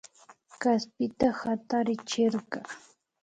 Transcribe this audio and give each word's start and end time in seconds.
Kaspita 0.61 1.27
hatarichirka 1.39 2.57